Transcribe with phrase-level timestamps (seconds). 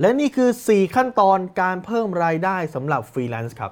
[0.00, 3.70] และนี่คือ 4 ขั้นตอนการเพิ่มรายได้สำหรับฟรีแลนซ์ครับ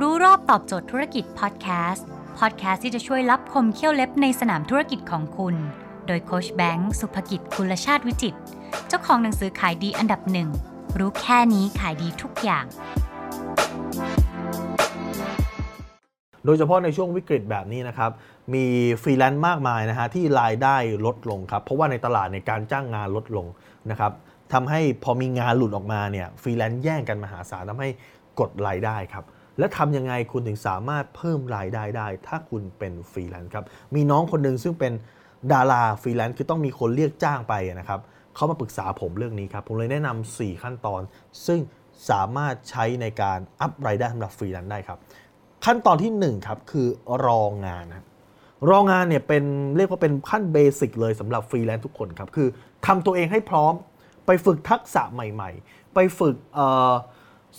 [0.00, 2.06] รู้รอบตอบโจทย์ธุรกิจพอดแคสต์
[2.38, 5.54] พอดแคสต์ที่จะช่วยลับคมเขี้ยวเล็บในสนามธุรกิจของคุณ
[6.06, 8.36] โดยโค้ชแบงค์สุภกิจคุลชาติวิจิต
[8.88, 10.48] เจ้าของหนังสือขายดีอันดับหนึ่ง
[10.98, 12.64] รู้แค่นี้ขายดีทุกอย่าง
[16.46, 18.10] โดยเฉพาะในช่วงวิกฤตแบบนี้นะครับ
[18.54, 18.64] มี
[19.02, 20.76] ฟรีแลนซ์มากมายนะฮะที่รายได้
[21.06, 23.46] ลดลงครับ เพราะว่าในตลาดในการจ้างงานลดลง
[23.90, 24.12] นะครับ
[24.52, 27.90] ทำให้พอมีงานหลุดออกมาเนี่ยฟรีแลนซ์แย่งกันมหาศาลทำให้
[28.40, 29.24] กดรายได้ครับ
[29.58, 34.92] และทำยังไงคุณถึงสามารถเพิ่มรายได้ได้ ถ้าคุณเป็นฟรีแลนซ์ครับ มีน้องคนหนึ่งซึ่งเป็น
[35.52, 38.00] ดาราฟรีแลนซ์คือต้องมีคนเรียกจ้างไปนะครับ
[38.34, 41.02] เขามาปรึกษาผมเรื่องนี้ครับ ผมเลยแนะนำ4ขั้นตอน
[41.46, 41.60] ซึ่ง
[42.10, 44.98] สามารถใช้ในการ up รายได้สำหรับฟรีแลนซ์ได้ครับ
[45.64, 46.86] ขั้นตอนที่ 1 ครับ คือ
[47.26, 48.06] รองงานครับ
[48.70, 49.44] รองงานเนี่ยเป็น
[49.76, 52.48] เรียกว่าเป็นขั้น basic เลยสำหรับฟรีแลนซ์ทุกคนครับ คือ
[52.86, 53.72] ทำตัวเองให้พร้อม
[54.26, 56.92] ไปฝึกทักษะใหม่ ๆ ไปฝึกเอ่อ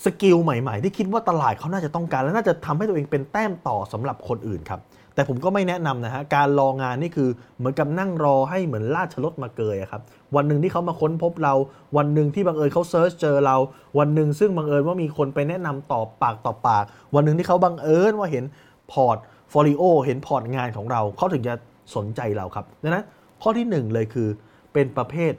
[0.04, 4.80] skill ใหม่ ๆ ที่คิดว่าตลาดเขาน่าจะต้องการ และน่าจะทำให้ตัวเองเป็นแต้มต่อสำหรับคนอื่นครับ
[5.18, 10.02] แต่ผมก็ไม่แนะนำนะฮะการรองานนี่คือเหมือนกับนั่งรอให้เหมือนราชรถมาเกยอะครับ
[10.36, 11.54] วันหนึ่งที่เขามาค้นพบเรา
[11.96, 13.56] วันหนึ่งที่บังเอิญเขา search เจอเรา
[13.98, 18.44] วันหนึ่งซึ่งบังเอิญว่ามีคนไปแนะนำต่อปากต่อปาก วันหนึ่งที่เขาบังเอิญว่าเห็น
[18.92, 21.54] portfolio เห็น port งานของเราเขาถึงจะ
[21.94, 23.04] สนใจเราครับดังนั้น
[23.42, 24.28] ข้อที่หนึ่งเลยคือ
[24.72, 25.32] เป็นประเภท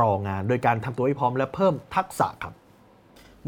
[0.00, 2.54] รองาน โดยการทำตัวให้พร้อมและเพิ่มทักษะครับ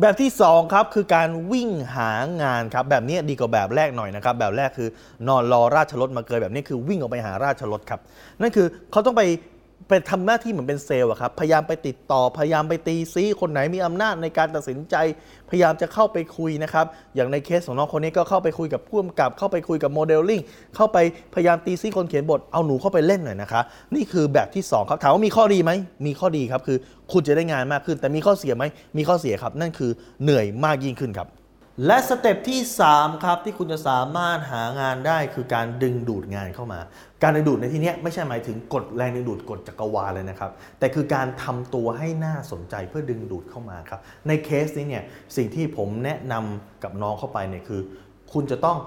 [0.00, 2.10] แบบที่2ครับคือการวิ่งหา
[2.42, 4.88] งานครับแบบนี้ดีกว่าแบบแรกหน่อยนะครับแบบแรกคือ
[5.28, 8.00] นอนรอราชรถมาเกยแบบนี้คือวิ่งออกไปหาราชรถครับ
[8.40, 9.22] นั่นคือเขาต้องไป
[9.88, 14.96] ไปทำหน้าที่เหมือนเป็นเซลล์อะครับ พยายามไปติดต่อ พยายามไปตีซี้คนไหนมีอำนาจในการตัดสินใจ
[15.50, 20.40] พยายามจะเข้าไปคุยนะครับ อย่างในเคสของน้องคนนี้ก็เข้าไปคุยกับผู้กำกับ เข้าไปคุยกับโมเดลลิ่ง
[20.76, 20.98] เข้าไป
[21.34, 23.60] พยายามตีซี้คนเขียนบท เอาหนูเข้าไปเล่นหน่อยนะคะ
[23.94, 25.72] นี่คือแบบที่ 2 ครับ ถามว่ามีข้อดีไหม
[26.06, 26.78] มีข้อดีครับ คือ
[27.12, 28.64] คุณจะได้งานมากขึ้น แต่มีข้อเสียไหม
[28.96, 29.90] มีข้อเสียครับ นั่นคือ
[30.22, 31.28] เหนื่อยมากยิ่งขึ้นครับ
[31.86, 32.60] และ step ที่
[32.92, 36.80] 3 ครับ ที่คุณจะสามารถหางานได้คือการดึงดูดงานเข้ามา
[37.22, 45.04] การดึงดูดในที่นี้ไม่ใช่หมายถึงกดแรงดึงดูดกดจักรวาลเลยนะครับ แต่คือการทำตัวให้น่าสนใจเพื่อดึงดูดเข้ามาครับ ในเคสนี้เนี่ย
[45.36, 47.80] สิ่งที่ผมแนะนำกับน้องเข้าไปเนี่ยคือ
[48.32, 48.78] คุณจะต้อง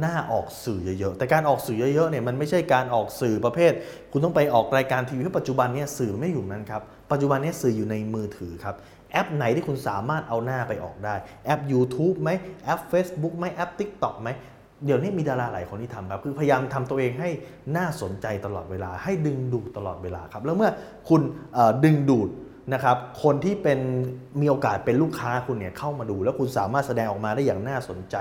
[0.00, 3.72] หน้าออกสื่อเยอะๆ แต่การออกสื่อเยอะๆเนี่ยมันไม่ใช่การออกสื่อประเภท
[4.12, 6.82] คุณต้องไปออกรายการทีวีเพราะปัจจุบันเนี่ยสื่อไม่อยู่นั้นครับ
[7.14, 8.74] ปัจจุบันนี่ยสื่ออยู่ในมือถือครับ
[9.12, 11.14] แอปไหนที่คุณสามารถเอาหน้าไปออกได้
[11.44, 12.30] แอป YouTube ไหม
[12.64, 14.28] แอป Facebook ไหมแอป TikTok ไหม
[14.84, 17.30] เดี๋ยวนี้มีดาราหลายคนที่ทำครับ คือพยายามทำตัวเองให้
[17.76, 20.70] น่าสนใจตลอดเวลา ให้ดึงดูดตลอดเวลาครับ แล้วเมื่อ
[21.08, 21.22] คุณ
[21.84, 22.30] ดึงดูด
[22.72, 23.78] นะครับคนที่เป็น
[24.40, 28.16] มีโอกาสเป็นลูกค้าคุณเนี่ยเข้ามาดู แล้วคุณสามารถแสดงออกมาได้อย่างน่าสนใจ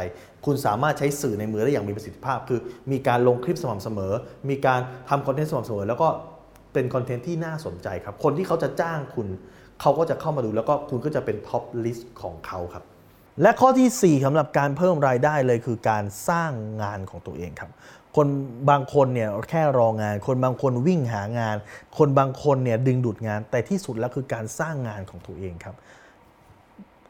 [0.46, 2.60] คุณสามารถใช้สื่อในมือได้อย่างมีประสิทธิภาพ คือ
[2.92, 4.14] มีการลงคลิปสม่ำเสมอ
[4.50, 4.80] มีการ
[5.10, 6.08] ทำ content สม่ำเสมอ แล้วก็
[6.73, 9.28] เป็น content ที่น่าสนใจครับ คนที่เขาจะจ้างคุณ
[9.81, 12.84] เขาก็จะเข้ามาดูแล้วก็คุณก็จะเป็น top list ของเขาครับ
[13.41, 16.51] และข้อทีสี่4สำหรับการเพิ่มรายได้เลยคือการสร้าง
[16.81, 17.72] งานของตัวเองครับ
[18.16, 18.28] คน
[18.69, 21.56] บางคนเนี่ยแค่รองาน คนบางคนวิ่งหางาน
[21.97, 25.75] คนบางคนเนี่ยดึงดูดงาน แต่ที่สุดแล้วคือการสร้างงานของตัวเองครับ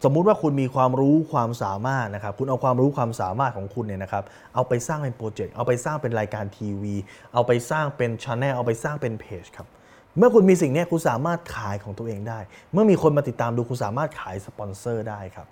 [0.03, 4.23] สมมุติว่าคุณมีความรู้ความสามารถนะครับคุณเอาความรู้ความสามารถของคุณเนี่ยนะครับ
[4.55, 6.95] เอาไปสร้างเป็นโปรเจกต์เอาไปสร้างเป็นรายการทีวี
[7.33, 9.67] เอาไปสร้างเป็นช anel เอาไปสร้างเป็นเพจครับ
[10.17, 12.39] เมื่อคุณมีสิ่งนี้คุณสามารถขายของตัวเองได้
[12.73, 15.47] เมื่อมีคนมาติดตามดูคุณสามารถขายสปอนเซอร์ได้ครับ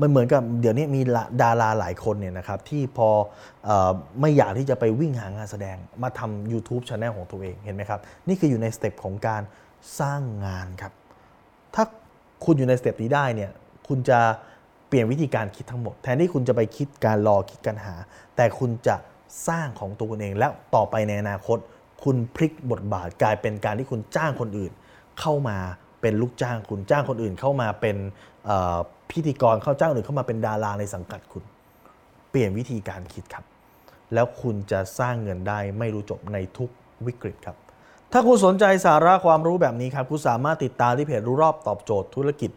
[0.00, 1.00] มันเหมือนกับเดี๋ยวนี้มี
[1.42, 3.08] ดาราหลายคนเนี่ยนะครับที่พอ
[3.68, 3.90] ออ
[4.20, 9.42] ไม่อยากที่จะไปวิ่งหางานแสดงมาทำ YouTube Channel ของตัวเองเห็นไหมครับ นี่คืออยู่ใน step ของการ
[10.00, 10.92] สร้างงานครับ
[11.74, 11.84] ถ้า
[12.44, 13.50] คุณอยู่ใน step นี้ได้เนี่ย
[13.88, 14.20] คุณจะ
[14.88, 17.94] เปลี่ยนวิธีการคิดทั้งหมด แทนที่คุณจะไปคิดการรอคิดการหา
[18.36, 18.96] แต่คุณจะ
[19.48, 21.58] สร้างของตัวคุณเอง แล้วต่อไปในอนาคต
[22.04, 24.72] คุณพลิกบทบาทกลายเป็นการที่คุณจ้างคนอื่น
[25.20, 25.58] เข้ามา
[26.00, 27.96] เป็นลูกจ้างคุณจ้างคนอื่นเข้ามาเป็น
[29.10, 31.44] พิธีกรเข้าจ้างคนอื่นเข้ามาเป็นดาราในสังกัดคุณ
[32.30, 33.44] เปลี่ยนวิธีการคิดครับ
[34.14, 36.70] แล้วคุณจะสร้างเงินได้ไม่รู้จบในทุก
[37.06, 37.56] วิกฤตครับ
[38.12, 42.50] ถ้าคุณสนใจสาระความรู้แบบนี้ครับ คุณสามารถติดตามที่เพจรู้รอบตอบโจทย์ธุรกิจ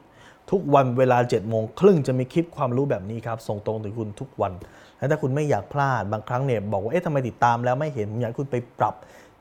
[0.52, 4.54] ทุกวันเวลา7จ็ดโมงครึ่งจะมีคลิปความรู้แบบนี้ครับส่งตรงถึงคุณทุกวัน
[4.98, 8.96] และถ้าคุณไม่อยากพลาดบางครั้งเนี่ยบอกว่าเอ๊ะทำไมติดตามแล้วไม่เห็นผมอยากคุณไปปรับ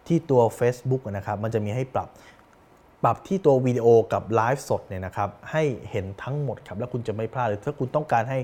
[0.07, 2.09] ที่ตัว Facebook นะครับมันจะมีให้ปรับ
[3.03, 8.39] ปรับที่ตัววิดีโอกับไลฟ์สดเนี่ยนะครับให้เห็นทั้งหมดครับแล้วคุณจะไม่พลาดเลยถ้าคุณต้องการให้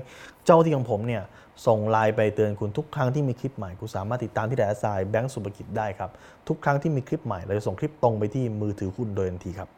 [0.45, 1.23] เจ้าที่ของผมเนี่ย
[1.67, 6.09] ส่งไลน์ไปเตือนคุณทุกครั้งที่มีคลิปใหม่ คุณสามารถติดตามที่แดนไซแบงก์สุภกิจได้ครับ
[6.47, 9.69] ทุกครั้งที่มีคลิปใหม่เราจะส่งคลิปตรงไปที่มือถือคุณโดยทันทีครับ